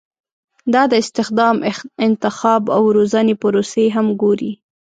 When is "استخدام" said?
1.03-1.55